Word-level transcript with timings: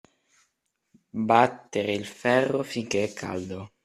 Battere 1.29 1.93
il 1.93 2.07
ferro 2.07 2.63
finché 2.63 3.03
è 3.03 3.13
caldo. 3.13 3.73